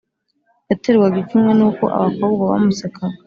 [0.69, 3.17] yaterwaga ipfunwe n’uko abakobwa bamusekaga